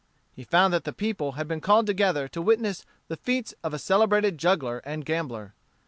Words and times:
He 0.35 0.43
found 0.43 0.73
that 0.73 0.83
the 0.83 0.93
people 0.93 1.33
had 1.33 1.47
been 1.47 1.61
called 1.61 1.85
together 1.85 2.27
to 2.29 2.41
witness 2.41 2.87
the 3.07 3.17
feats 3.17 3.53
of 3.63 3.71
a 3.71 3.77
celebrated 3.77 4.39
juggler 4.39 4.79
and 4.79 5.05
gambler. 5.05 5.53